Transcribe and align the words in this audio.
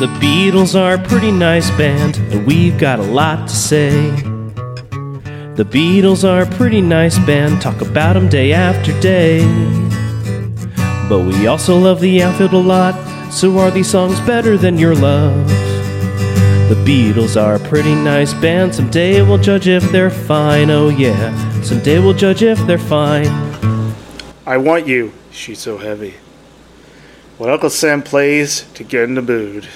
The 0.00 0.06
Beatles 0.06 0.74
are 0.74 0.94
a 0.94 1.08
pretty 1.08 1.30
nice 1.30 1.70
band, 1.72 2.16
and 2.32 2.46
we've 2.46 2.78
got 2.78 3.00
a 3.00 3.02
lot 3.02 3.46
to 3.46 3.54
say. 3.54 3.90
The 5.56 5.66
Beatles 5.70 6.26
are 6.26 6.40
a 6.40 6.56
pretty 6.56 6.80
nice 6.80 7.18
band, 7.18 7.60
talk 7.60 7.82
about 7.82 8.16
'em 8.16 8.26
day 8.26 8.54
after 8.54 8.98
day. 9.00 9.44
But 11.06 11.18
we 11.26 11.46
also 11.46 11.76
love 11.76 12.00
the 12.00 12.22
outfield 12.22 12.54
a 12.54 12.56
lot, 12.56 12.94
so 13.30 13.58
are 13.58 13.70
these 13.70 13.88
songs 13.88 14.18
better 14.20 14.56
than 14.56 14.78
your 14.78 14.94
love? 14.94 15.46
The 16.70 16.80
Beatles 16.82 17.38
are 17.38 17.56
a 17.56 17.68
pretty 17.68 17.94
nice 17.94 18.32
band, 18.32 18.74
someday 18.74 19.20
we'll 19.20 19.36
judge 19.36 19.68
if 19.68 19.92
they're 19.92 20.08
fine, 20.08 20.70
oh 20.70 20.88
yeah. 20.88 21.34
Someday 21.60 21.98
we'll 21.98 22.14
judge 22.14 22.42
if 22.42 22.58
they're 22.66 22.78
fine. 22.78 23.28
I 24.46 24.56
want 24.56 24.86
you, 24.86 25.12
she's 25.30 25.58
so 25.58 25.76
heavy. 25.76 26.14
What 27.36 27.50
Uncle 27.50 27.68
Sam 27.68 28.00
plays 28.00 28.64
to 28.72 28.82
get 28.82 29.02
in 29.02 29.14
the 29.14 29.20
mood. 29.20 29.66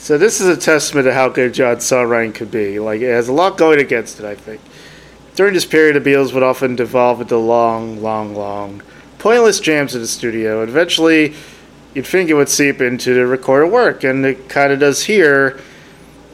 So 0.00 0.16
this 0.16 0.40
is 0.40 0.48
a 0.48 0.56
testament 0.56 1.04
to 1.04 1.12
how 1.12 1.28
good 1.28 1.52
John's 1.52 1.84
songwriting 1.84 2.34
could 2.34 2.50
be. 2.50 2.80
Like 2.80 3.02
it 3.02 3.10
has 3.10 3.28
a 3.28 3.34
lot 3.34 3.58
going 3.58 3.78
against 3.78 4.18
it, 4.18 4.24
I 4.24 4.34
think. 4.34 4.62
During 5.34 5.52
this 5.52 5.66
period, 5.66 6.02
the 6.02 6.10
Beatles 6.10 6.32
would 6.32 6.42
often 6.42 6.74
devolve 6.74 7.20
into 7.20 7.36
long, 7.36 8.02
long, 8.02 8.34
long, 8.34 8.82
pointless 9.18 9.60
jams 9.60 9.94
in 9.94 10.00
the 10.00 10.06
studio. 10.06 10.62
Eventually, 10.62 11.34
you'd 11.92 12.06
think 12.06 12.30
it 12.30 12.34
would 12.34 12.48
seep 12.48 12.80
into 12.80 13.12
the 13.12 13.26
recorded 13.26 13.70
work, 13.70 14.02
and 14.02 14.24
it 14.24 14.48
kind 14.48 14.72
of 14.72 14.80
does 14.80 15.04
here. 15.04 15.60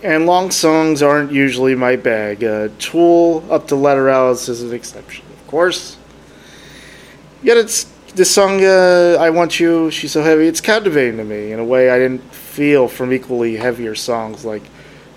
And 0.00 0.26
long 0.26 0.52
songs 0.52 1.02
aren't 1.02 1.32
usually 1.32 1.74
my 1.74 1.96
bag. 1.96 2.44
Uh, 2.44 2.68
Tool 2.78 3.44
up 3.50 3.66
to 3.68 3.74
Letter 3.74 4.08
Alice 4.08 4.48
is 4.48 4.62
an 4.62 4.72
exception, 4.72 5.26
of 5.32 5.44
course. 5.48 5.96
Yet 7.42 7.56
it's 7.56 7.92
this 8.16 8.34
song, 8.34 8.64
uh, 8.64 9.18
I 9.20 9.28
Want 9.28 9.60
You, 9.60 9.90
She's 9.90 10.12
So 10.12 10.22
Heavy, 10.22 10.46
it's 10.46 10.62
captivating 10.62 11.18
to 11.18 11.24
me 11.24 11.52
in 11.52 11.58
a 11.58 11.64
way 11.64 11.90
I 11.90 11.98
didn't 11.98 12.22
feel 12.32 12.88
from 12.88 13.12
equally 13.12 13.56
heavier 13.56 13.94
songs 13.94 14.42
like 14.42 14.62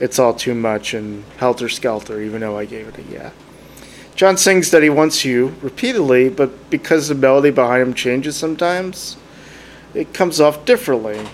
It's 0.01 0.19
All 0.19 0.33
Too 0.33 0.53
Much 0.53 0.93
and 0.93 1.23
Helter 1.37 1.69
Skelter, 1.69 2.21
even 2.21 2.41
though 2.41 2.57
I 2.57 2.65
gave 2.65 2.89
it 2.89 2.97
a 2.97 3.03
yeah. 3.03 3.31
John 4.15 4.35
sings 4.35 4.69
that 4.71 4.83
he 4.83 4.89
wants 4.89 5.23
you 5.23 5.55
repeatedly, 5.61 6.27
but 6.27 6.69
because 6.69 7.07
the 7.07 7.15
melody 7.15 7.51
behind 7.51 7.83
him 7.83 7.93
changes 7.93 8.35
sometimes, 8.35 9.15
it 9.93 10.13
comes 10.13 10.41
off 10.41 10.65
differently. 10.65 11.25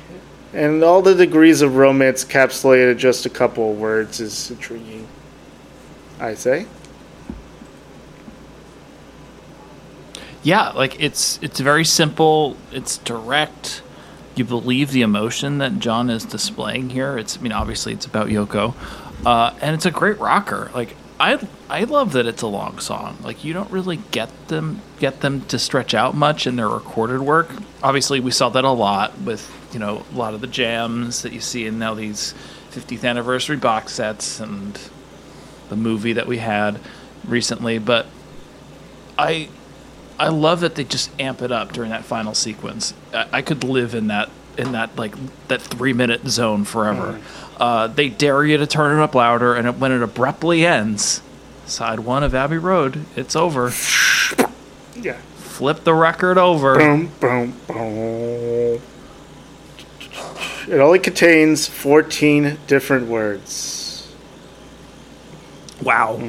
And 0.54 0.84
all 0.84 1.02
the 1.02 1.16
degrees 1.16 1.64
of 1.64 1.78
romance 1.78 2.24
capsulated 2.24 2.92
in 2.92 2.98
just 3.00 3.26
a 3.26 3.30
couple 3.30 3.72
of 3.72 3.80
words 3.80 4.20
is 4.20 4.52
intriguing. 4.52 5.08
I 6.20 6.36
say. 6.36 6.68
Yeah, 10.46 10.70
like 10.70 11.02
it's 11.02 11.40
it's 11.42 11.60
very 11.60 11.84
simple. 11.84 12.56
It's 12.72 13.00
direct. 13.00 13.82
You 14.36 14.46
believe 14.46 14.92
the 14.92 15.02
emotion 15.02 15.58
that 15.58 15.80
John 15.80 16.12
is 16.12 16.24
displaying 16.24 16.92
here. 16.92 17.18
It's 17.18 17.36
I 17.36 17.42
mean 17.42 17.52
obviously 17.52 17.94
it's 17.94 18.06
about 18.06 18.28
Yoko, 18.28 18.76
uh, 19.26 19.56
and 19.60 19.74
it's 19.74 19.88
a 19.88 19.92
great 19.92 20.20
rocker. 20.20 20.70
Like 20.76 20.96
I 21.20 21.48
I 21.68 21.86
love 21.86 22.12
that 22.12 22.28
it's 22.28 22.44
a 22.44 22.48
long 22.48 22.78
song. 22.78 23.18
Like 23.24 23.44
you 23.44 23.54
don't 23.54 23.72
really 23.72 23.98
get 24.12 24.30
them 24.48 24.82
get 25.00 25.22
them 25.22 25.42
to 25.48 25.58
stretch 25.58 25.96
out 25.96 26.14
much 26.14 26.46
in 26.46 26.58
their 26.58 26.70
recorded 26.70 27.22
work. 27.22 27.50
Obviously 27.82 28.20
we 28.20 28.30
saw 28.30 28.50
that 28.50 28.66
a 28.66 28.70
lot 28.70 29.18
with 29.22 29.52
you 29.74 29.80
know 29.80 30.04
a 30.14 30.16
lot 30.16 30.36
of 30.36 30.42
the 30.42 30.48
jams 30.48 31.24
that 31.24 31.34
you 31.34 31.42
see 31.42 31.66
in 31.66 31.80
now 31.80 31.96
these 31.96 32.36
50th 32.70 33.04
anniversary 33.04 33.58
box 33.58 33.94
sets 33.94 34.40
and 34.40 34.80
the 35.70 35.76
movie 35.76 36.14
that 36.14 36.28
we 36.28 36.38
had 36.38 36.80
recently. 37.28 37.80
But 37.80 38.06
I 39.18 39.50
I 40.18 40.30
love 40.30 40.62
that 40.62 40.76
they 40.76 40.84
just 40.84 41.10
amp 41.20 41.42
it 41.42 41.52
up 41.52 41.74
during 41.74 41.92
that 41.92 42.06
final 42.06 42.34
sequence. 42.34 42.94
I, 43.14 43.28
I 43.34 43.42
could 43.42 43.64
live 43.64 43.94
in 43.96 44.08
that 44.08 44.30
in 44.58 44.72
that 44.72 44.96
like 44.98 45.16
that 45.48 45.62
three 45.62 45.94
minute 45.94 46.28
zone 46.28 46.64
forever. 46.64 47.20
Uh, 47.58 47.88
they 47.88 48.10
dare 48.10 48.44
you 48.44 48.58
to 48.58 48.68
turn 48.68 48.98
it 48.98 49.04
up 49.04 49.16
louder, 49.16 49.56
and 49.56 49.68
it, 49.68 49.76
when 49.78 49.92
it 49.92 50.02
abruptly 50.02 50.66
ends, 50.66 51.22
side 51.66 52.00
one 52.00 52.24
of 52.24 52.34
Abbey 52.36 52.58
Road, 52.58 53.06
it's 53.16 53.36
over. 53.36 53.72
Yeah. 54.96 55.18
Flip 55.36 55.84
the 55.84 55.94
record 55.94 56.38
over. 56.38 56.78
Boom, 56.78 57.12
boom, 57.20 57.54
boom. 57.68 58.82
It 60.68 60.80
only 60.80 61.00
contains 61.00 61.68
14 61.68 62.58
different 62.68 63.08
words. 63.08 64.14
Wow. 65.82 66.20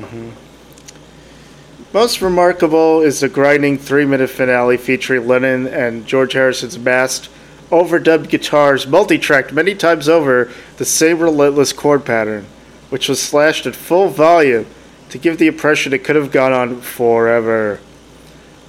Most 1.93 2.21
remarkable 2.21 3.01
is 3.01 3.21
the 3.21 3.29
grinding 3.29 3.79
three 3.79 4.05
minute 4.05 4.31
finale 4.31 4.77
featuring 4.77 5.27
Lennon 5.27 5.67
and 5.67 6.07
George 6.07 6.33
Harrison's 6.33 6.79
masked, 6.79 7.29
overdubbed 7.71 8.29
guitars 8.29 8.87
multi 8.87 9.19
tracked 9.19 9.53
many 9.53 9.75
times 9.75 10.09
over 10.09 10.51
the 10.77 10.85
same 10.85 11.21
relentless 11.21 11.73
chord 11.73 12.05
pattern, 12.05 12.47
which 12.91 13.09
was 13.09 13.23
slashed 13.23 13.67
at 13.67 13.77
full 13.77 14.09
volume 14.09 14.67
to 15.11 15.19
give 15.19 15.39
the 15.39 15.47
impression 15.47 15.93
it 15.93 16.05
could 16.05 16.17
have 16.17 16.33
gone 16.33 16.53
on 16.53 16.81
forever. 16.81 17.81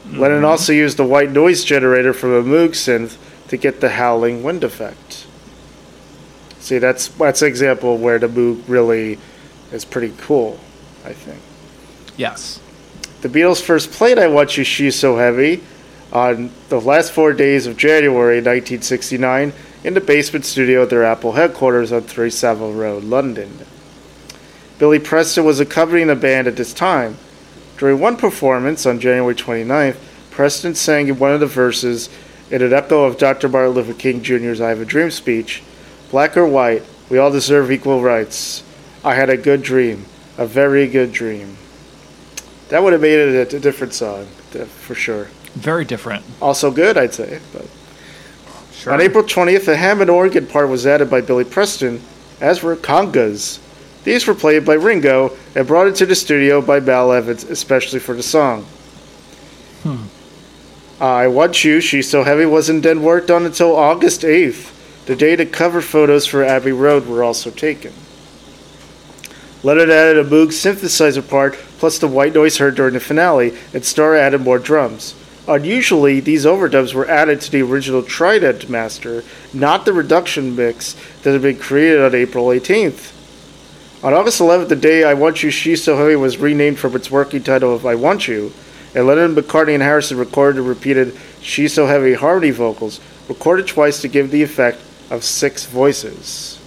Lennon 0.05 0.37
mm-hmm. 0.37 0.45
also 0.45 0.71
used 0.71 0.99
a 0.99 1.05
white 1.05 1.31
noise 1.31 1.63
generator 1.63 2.13
from 2.13 2.31
a 2.33 2.43
Moog 2.43 2.69
synth 2.69 3.17
to 3.49 3.57
get 3.57 3.81
the 3.81 3.89
howling 3.89 4.43
wind 4.43 4.63
effect. 4.63 5.25
See, 6.59 6.77
that's 6.77 7.07
that's 7.09 7.41
an 7.41 7.47
example 7.47 7.97
where 7.97 8.19
the 8.19 8.27
Moog 8.27 8.63
really 8.67 9.17
is 9.71 9.85
pretty 9.85 10.13
cool, 10.17 10.59
I 11.03 11.13
think. 11.13 11.41
Yes. 12.15 12.59
The 13.21 13.29
Beatles 13.29 13.61
first 13.61 13.91
played 13.91 14.19
I 14.19 14.27
Want 14.27 14.57
You, 14.57 14.63
She's 14.63 14.95
So 14.95 15.17
Heavy 15.17 15.63
on 16.13 16.51
the 16.69 16.79
last 16.79 17.11
four 17.11 17.33
days 17.33 17.65
of 17.65 17.75
January 17.75 18.37
1969 18.37 19.53
in 19.83 19.93
the 19.95 20.01
basement 20.01 20.45
studio 20.45 20.83
at 20.83 20.91
their 20.91 21.03
Apple 21.03 21.31
headquarters 21.31 21.91
on 21.91 22.01
3 22.01 22.29
Savile 22.29 22.73
Road, 22.73 23.03
London. 23.03 23.65
Billy 24.77 24.99
Preston 24.99 25.45
was 25.45 25.59
accompanying 25.59 26.07
the 26.07 26.15
band 26.15 26.47
at 26.47 26.55
this 26.55 26.73
time. 26.73 27.17
During 27.77 27.99
one 27.99 28.17
performance 28.17 28.85
on 28.85 28.99
January 28.99 29.33
29th, 29.33 29.97
Preston 30.29 30.75
sang 30.75 31.07
in 31.07 31.17
one 31.17 31.31
of 31.31 31.39
the 31.39 31.47
verses 31.47 32.09
in 32.51 32.61
an 32.61 32.71
echo 32.71 33.03
of 33.03 33.17
Dr. 33.17 33.49
Martin 33.49 33.73
Luther 33.73 33.93
King 33.93 34.21
Jr.'s 34.21 34.61
I 34.61 34.69
Have 34.69 34.81
a 34.81 34.85
Dream 34.85 35.09
speech 35.09 35.63
Black 36.11 36.37
or 36.37 36.47
white, 36.47 36.83
we 37.09 37.17
all 37.17 37.31
deserve 37.31 37.71
equal 37.71 38.01
rights. 38.01 38.63
I 39.03 39.15
had 39.15 39.29
a 39.29 39.37
good 39.37 39.61
dream, 39.61 40.05
a 40.37 40.45
very 40.45 40.87
good 40.87 41.11
dream. 41.11 41.57
That 42.69 42.83
would 42.83 42.93
have 42.93 43.01
made 43.01 43.19
it 43.19 43.53
a, 43.53 43.57
a 43.57 43.59
different 43.59 43.93
song, 43.93 44.25
for 44.25 44.95
sure. 44.95 45.27
Very 45.55 45.85
different. 45.85 46.23
Also 46.41 46.69
good, 46.71 46.97
I'd 46.97 47.13
say. 47.13 47.39
But 47.53 47.65
Sure. 48.77 48.93
on 48.93 49.01
April 49.01 49.23
20th, 49.23 49.67
a 49.67 49.75
Hammond 49.75 50.11
organ 50.11 50.45
part 50.45 50.69
was 50.69 50.85
added 50.85 51.09
by 51.09 51.19
Billy 51.19 51.43
Preston, 51.43 51.99
as 52.39 52.61
were 52.61 52.75
congas. 52.75 53.59
These 54.03 54.27
were 54.27 54.35
played 54.35 54.65
by 54.65 54.75
Ringo 54.75 55.35
and 55.55 55.65
brought 55.67 55.87
into 55.87 56.05
the 56.05 56.13
studio 56.13 56.61
by 56.61 56.79
Mal 56.79 57.11
Evans, 57.11 57.43
especially 57.43 57.99
for 57.99 58.13
the 58.13 58.21
song. 58.21 58.65
Hmm. 59.81 60.03
I 61.01 61.27
Want 61.27 61.63
You, 61.63 61.81
She's 61.81 62.09
So 62.09 62.23
Heavy 62.23 62.45
wasn't 62.45 62.83
then 62.83 63.01
worked 63.01 63.31
on 63.31 63.45
until 63.45 63.75
August 63.75 64.21
8th, 64.21 64.71
the 65.07 65.15
day 65.15 65.35
the 65.35 65.45
cover 65.45 65.81
photos 65.81 66.27
for 66.27 66.43
Abbey 66.43 66.71
Road 66.71 67.07
were 67.07 67.23
also 67.23 67.49
taken. 67.49 67.93
Lennon 69.63 69.89
added 69.89 70.19
a 70.25 70.29
Moog 70.29 70.49
synthesizer 70.49 71.27
part 71.27 71.57
plus 71.77 71.99
the 71.99 72.07
white 72.07 72.33
noise 72.33 72.57
heard 72.57 72.75
during 72.75 72.93
the 72.93 72.99
finale, 72.99 73.57
and 73.73 73.85
Starr 73.85 74.15
added 74.15 74.41
more 74.41 74.59
drums. 74.59 75.15
Unusually, 75.47 76.19
these 76.19 76.45
overdubs 76.45 76.93
were 76.93 77.09
added 77.09 77.39
to 77.41 77.51
the 77.51 77.61
original 77.61 78.03
Trident 78.03 78.69
master, 78.69 79.23
not 79.53 79.85
the 79.85 79.93
reduction 79.93 80.55
mix 80.55 80.95
that 81.23 81.31
had 81.31 81.41
been 81.41 81.57
created 81.57 82.01
on 82.01 82.13
April 82.13 82.47
18th. 82.47 83.13
On 84.03 84.13
August 84.13 84.41
11th, 84.41 84.67
the 84.67 84.75
day 84.75 85.03
I 85.03 85.13
Want 85.13 85.41
You, 85.41 85.49
She's 85.49 85.83
So 85.83 85.97
Heavy 85.97 86.15
was 86.15 86.37
renamed 86.37 86.79
from 86.79 86.95
its 86.95 87.09
working 87.09 87.43
title 87.43 87.73
of 87.73 87.85
I 87.85 87.95
Want 87.95 88.27
You, 88.27 88.51
and 88.93 89.07
Lennon, 89.07 89.35
McCartney, 89.35 89.73
and 89.73 89.83
Harrison 89.83 90.17
recorded 90.17 90.59
and 90.59 90.67
repeated 90.67 91.17
She's 91.41 91.73
So 91.73 91.87
Heavy 91.87 92.13
harmony 92.13 92.51
vocals, 92.51 92.99
recorded 93.29 93.67
twice 93.67 94.01
to 94.01 94.07
give 94.07 94.31
the 94.31 94.43
effect 94.43 94.79
of 95.09 95.23
six 95.23 95.65
voices. 95.65 96.59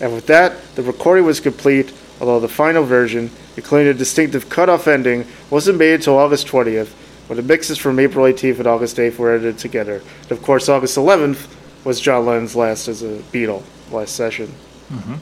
And 0.00 0.12
with 0.12 0.26
that, 0.26 0.74
the 0.74 0.82
recording 0.82 1.24
was 1.24 1.40
complete, 1.40 1.92
although 2.20 2.40
the 2.40 2.48
final 2.48 2.84
version, 2.84 3.30
including 3.56 3.88
a 3.88 3.94
distinctive 3.94 4.48
cut-off 4.48 4.86
ending, 4.86 5.26
wasn't 5.50 5.78
made 5.78 5.94
until 5.94 6.18
August 6.18 6.46
20th, 6.46 6.88
when 7.26 7.36
the 7.36 7.42
mixes 7.42 7.78
from 7.78 7.98
April 7.98 8.24
18th 8.26 8.58
and 8.58 8.66
August 8.66 8.96
8th 8.96 9.18
were 9.18 9.34
edited 9.34 9.58
together. 9.58 10.02
And 10.22 10.32
of 10.32 10.42
course, 10.42 10.68
August 10.68 10.96
11th 10.96 11.48
was 11.84 12.00
John 12.00 12.26
Lennon's 12.26 12.56
last 12.56 12.88
as 12.88 13.02
a 13.02 13.18
Beatle, 13.32 13.62
last 13.90 14.14
session. 14.14 14.52
Mm-hmm. 14.90 15.14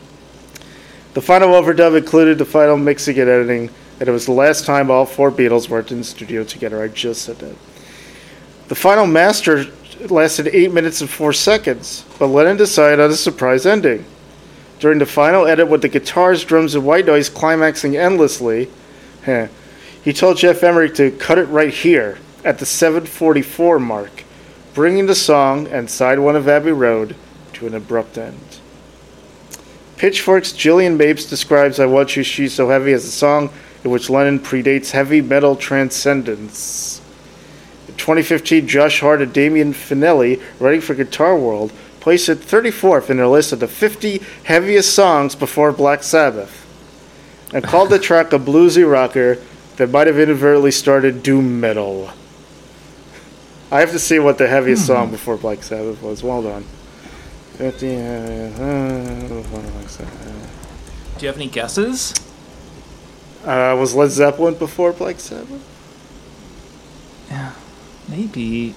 The 1.14 1.20
final 1.20 1.50
overdub 1.50 1.96
included 1.96 2.38
the 2.38 2.44
final 2.44 2.76
mixing 2.76 3.18
and 3.18 3.28
editing, 3.28 3.70
and 4.00 4.08
it 4.08 4.12
was 4.12 4.26
the 4.26 4.32
last 4.32 4.64
time 4.64 4.90
all 4.90 5.04
four 5.04 5.30
Beatles 5.30 5.68
worked 5.68 5.92
in 5.92 5.98
the 5.98 6.04
studio 6.04 6.42
together. 6.42 6.82
I 6.82 6.88
just 6.88 7.22
said 7.22 7.38
that. 7.38 7.54
The 8.68 8.74
final 8.74 9.06
master 9.06 9.66
lasted 10.08 10.48
8 10.48 10.72
minutes 10.72 11.00
and 11.02 11.10
4 11.10 11.32
seconds, 11.32 12.04
but 12.18 12.28
Lennon 12.28 12.56
decided 12.56 13.00
on 13.00 13.10
a 13.10 13.14
surprise 13.14 13.66
ending. 13.66 14.04
During 14.82 14.98
the 14.98 15.06
final 15.06 15.46
edit 15.46 15.68
with 15.68 15.82
the 15.82 15.88
guitars, 15.88 16.44
drums, 16.44 16.74
and 16.74 16.84
white 16.84 17.06
noise 17.06 17.28
climaxing 17.28 17.96
endlessly, 17.96 18.68
he 20.02 20.12
told 20.12 20.38
Geoff 20.38 20.64
Emerick 20.64 20.96
to 20.96 21.12
cut 21.12 21.38
it 21.38 21.44
right 21.44 21.72
here 21.72 22.18
at 22.44 22.58
the 22.58 22.66
744 22.66 23.78
mark, 23.78 24.24
bringing 24.74 25.06
the 25.06 25.14
song 25.14 25.68
and 25.68 25.88
side 25.88 26.18
one 26.18 26.34
of 26.34 26.48
Abbey 26.48 26.72
Road 26.72 27.14
to 27.52 27.68
an 27.68 27.76
abrupt 27.76 28.18
end. 28.18 28.58
Pitchfork's 29.98 30.52
Jillian 30.52 30.96
Mapes 30.96 31.26
describes 31.26 31.78
I 31.78 31.86
Want 31.86 32.16
You, 32.16 32.24
She's 32.24 32.52
So 32.52 32.68
Heavy 32.68 32.92
as 32.92 33.04
a 33.04 33.12
song 33.12 33.50
in 33.84 33.92
which 33.92 34.10
Lennon 34.10 34.40
predates 34.40 34.90
heavy 34.90 35.20
metal 35.20 35.54
transcendence. 35.54 37.00
In 37.86 37.94
2015, 37.94 38.66
Josh 38.66 38.98
Hart 38.98 39.22
and 39.22 39.32
Damian 39.32 39.74
Fanelli, 39.74 40.42
writing 40.58 40.80
for 40.80 40.96
Guitar 40.96 41.38
World, 41.38 41.72
placed 42.02 42.28
it 42.28 42.40
34th 42.40 43.10
in 43.10 43.16
their 43.16 43.28
list 43.28 43.52
of 43.52 43.60
the 43.60 43.68
50 43.68 44.20
heaviest 44.42 44.92
songs 44.92 45.36
before 45.36 45.70
Black 45.70 46.02
Sabbath, 46.02 46.66
and 47.54 47.62
called 47.62 47.90
the 47.90 47.98
track 48.00 48.32
a 48.32 48.40
bluesy 48.40 48.82
rocker 48.82 49.38
that 49.76 49.88
might 49.88 50.08
have 50.08 50.18
inadvertently 50.18 50.72
started 50.72 51.22
doom 51.22 51.60
metal. 51.60 52.10
I 53.70 53.78
have 53.78 53.92
to 53.92 54.00
see 54.00 54.18
what 54.18 54.36
the 54.36 54.48
heaviest 54.48 54.84
song 54.84 55.12
before 55.12 55.36
Black 55.36 55.62
Sabbath 55.62 56.02
was. 56.02 56.24
Well 56.24 56.42
done. 56.42 56.64
50, 57.58 57.96
uh, 57.96 58.00
uh, 58.00 59.28
before 59.28 59.60
Black 59.60 59.88
Sabbath. 59.88 61.14
Do 61.18 61.22
you 61.24 61.28
have 61.28 61.36
any 61.36 61.46
guesses? 61.46 62.14
Uh, 63.44 63.76
was 63.78 63.94
Led 63.94 64.10
Zeppelin 64.10 64.54
before 64.54 64.92
Black 64.92 65.20
Sabbath? 65.20 65.62
Yeah, 67.30 67.52
maybe. 68.08 68.74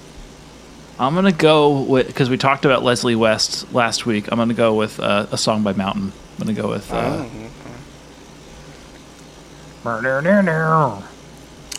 I'm 0.97 1.13
gonna 1.13 1.31
go 1.31 1.81
with 1.81 2.07
because 2.07 2.29
we 2.29 2.37
talked 2.37 2.63
about 2.63 2.83
Leslie 2.83 3.15
West 3.15 3.71
last 3.73 4.05
week. 4.05 4.31
I'm 4.31 4.37
gonna 4.37 4.53
go 4.53 4.73
with 4.73 4.99
uh, 4.99 5.27
a 5.31 5.37
song 5.37 5.61
by 5.61 5.73
Mountain. 5.73 6.13
I'm 6.39 6.47
gonna 6.47 6.53
go 6.53 6.69
with. 6.69 6.91
Uh, 6.91 7.25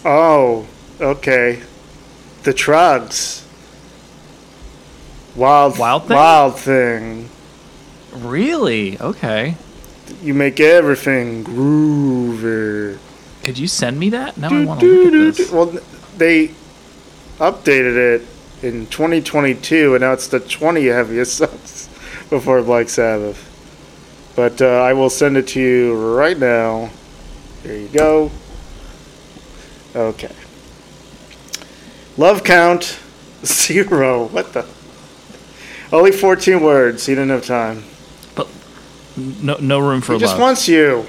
Oh, 0.05 0.67
okay. 1.01 1.63
The 2.43 2.53
Troggs. 2.53 3.45
Wild, 5.35 5.79
Wild 5.79 6.03
Thing? 6.07 6.17
Wild 6.17 6.59
thing. 6.59 7.29
Really? 8.13 8.99
Okay. 9.01 9.57
You 10.23 10.35
make 10.35 10.61
everything 10.61 11.43
groovy. 11.43 12.99
Could 13.43 13.59
you 13.59 13.67
send 13.67 13.99
me 13.99 14.11
that? 14.11 14.37
Now 14.37 14.51
I 14.51 14.65
want 14.65 14.81
to 14.81 15.05
look 15.05 15.31
at 15.31 15.37
this. 15.37 15.51
Well, 15.51 15.79
they 16.17 16.49
updated 17.39 17.97
it 17.97 18.23
in 18.67 18.87
2022, 18.89 19.95
and 19.95 20.03
now 20.03 20.13
it's 20.13 20.27
the 20.27 20.41
20 20.41 20.85
heaviest 20.87 21.39
songs 21.39 21.89
before 22.29 22.63
Black 22.63 22.89
Sabbath. 22.89 23.53
But 24.35 24.61
uh, 24.61 24.67
I 24.67 24.93
will 24.93 25.09
send 25.09 25.37
it 25.37 25.49
to 25.49 25.61
you 25.61 26.15
right 26.15 26.39
now. 26.39 26.91
There 27.63 27.79
you 27.79 27.89
go. 27.89 28.31
Okay. 29.95 30.35
Love 32.19 32.45
count 32.45 32.99
zero. 33.45 34.27
What 34.27 34.53
the? 34.53 34.67
Only 35.93 36.13
14 36.13 36.63
words. 36.63 37.07
He 37.07 37.15
didn't 37.15 37.31
have 37.31 37.47
time. 37.47 37.85
But 38.35 38.49
no, 39.17 39.57
no 39.61 39.79
room 39.79 40.01
for 40.01 40.15
He 40.15 40.19
just 40.19 40.39
wants 40.39 40.69
you. 40.69 41.07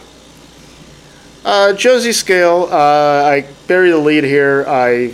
Uh, 1.44 1.74
Josie 1.74 2.12
Scale. 2.12 2.70
Uh, 2.72 2.76
I 3.26 3.48
bury 3.68 3.90
the 3.92 3.98
lead 3.98 4.24
here. 4.24 4.66
I, 4.68 5.14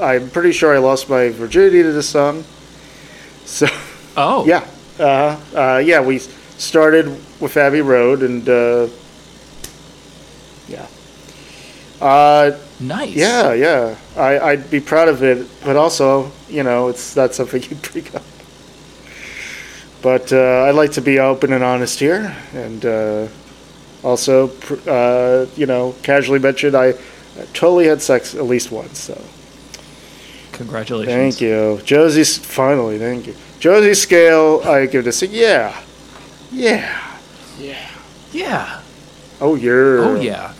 I'm 0.00 0.30
pretty 0.30 0.52
sure 0.52 0.74
I 0.74 0.78
lost 0.78 1.08
my 1.08 1.30
virginity 1.30 1.82
to 1.82 1.92
this 1.92 2.08
song. 2.08 2.44
So 3.44 3.66
oh, 4.16 4.46
yeah, 4.46 4.66
uh, 4.98 5.40
uh, 5.54 5.82
yeah. 5.84 6.00
We 6.00 6.18
started 6.18 7.06
with 7.40 7.56
Abbey 7.56 7.80
Road, 7.80 8.22
and 8.22 8.48
uh, 8.48 8.88
yeah, 10.68 10.86
uh, 12.00 12.58
nice. 12.78 13.14
yeah, 13.14 13.52
yeah. 13.54 13.96
I, 14.16 14.38
I'd 14.38 14.70
be 14.70 14.80
proud 14.80 15.08
of 15.08 15.22
it, 15.22 15.46
but 15.64 15.76
also, 15.76 16.30
you 16.48 16.62
know, 16.62 16.88
it's 16.88 17.16
not 17.16 17.34
something 17.34 17.62
you 17.70 17.76
bring 17.76 18.14
up. 18.14 18.22
But 20.00 20.32
uh, 20.32 20.64
I'd 20.64 20.76
like 20.76 20.92
to 20.92 21.00
be 21.00 21.18
open 21.18 21.52
and 21.52 21.64
honest 21.64 21.98
here, 21.98 22.36
and 22.54 22.84
uh, 22.84 23.28
also, 24.04 24.50
uh, 24.86 25.46
you 25.56 25.66
know, 25.66 25.94
casually 26.02 26.38
mentioned 26.38 26.76
I 26.76 26.94
totally 27.52 27.86
had 27.86 28.00
sex 28.00 28.34
at 28.34 28.44
least 28.44 28.70
once. 28.70 28.98
So 28.98 29.20
Congratulations. 30.58 31.14
thank 31.14 31.40
you, 31.40 31.80
Josie. 31.84 32.24
Finally, 32.24 32.98
thank 32.98 33.26
you, 33.26 33.34
Josie. 33.58 33.94
Scale. 33.94 34.60
I 34.64 34.86
give 34.86 35.04
this 35.04 35.16
a 35.22 35.26
six. 35.26 35.32
yeah, 35.32 35.82
yeah. 36.52 37.08
Yeah. 37.58 37.88
Yeah. 38.32 38.82
Oh 39.40 39.54
yeah. 39.54 39.72
Oh 39.72 40.20
yeah. 40.20 40.52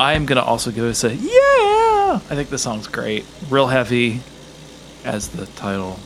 I 0.00 0.14
am 0.14 0.26
gonna 0.26 0.42
also 0.42 0.70
give 0.70 0.84
this 0.84 1.04
a 1.04 1.14
yeah. 1.14 2.20
I 2.30 2.34
think 2.34 2.48
the 2.50 2.58
song's 2.58 2.86
great. 2.88 3.24
Real 3.48 3.66
heavy, 3.68 4.20
as 5.04 5.28
the 5.28 5.46
title 5.46 5.98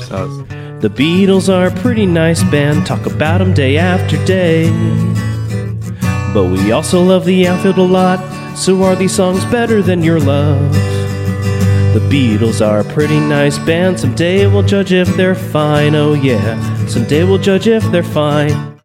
says. 0.00 0.38
The 0.80 0.90
Beatles 0.94 1.48
are 1.52 1.68
a 1.68 1.80
pretty 1.82 2.04
nice 2.06 2.42
band, 2.44 2.86
talk 2.86 3.06
about 3.06 3.38
them 3.38 3.54
day 3.54 3.78
after 3.78 4.22
day. 4.26 4.70
But 6.34 6.44
we 6.50 6.72
also 6.72 7.02
love 7.02 7.24
the 7.24 7.48
outfield 7.48 7.78
a 7.78 7.82
lot, 7.82 8.20
so 8.56 8.82
are 8.82 8.94
these 8.94 9.12
songs 9.14 9.42
better 9.46 9.80
than 9.82 10.02
your 10.02 10.20
love? 10.20 10.74
The 11.96 12.02
Beatles 12.10 12.60
are 12.60 12.80
a 12.80 12.84
pretty 12.84 13.18
nice 13.18 13.58
band, 13.60 13.98
someday 13.98 14.46
we'll 14.46 14.62
judge 14.62 14.92
if 14.92 15.08
they're 15.16 15.34
fine, 15.34 15.94
oh 15.94 16.12
yeah, 16.12 16.86
someday 16.88 17.24
we'll 17.24 17.38
judge 17.38 17.68
if 17.68 17.82
they're 17.84 18.02
fine. 18.02 18.75